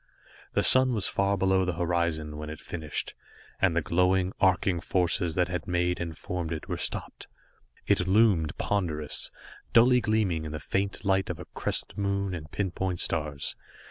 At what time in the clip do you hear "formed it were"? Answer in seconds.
6.17-6.75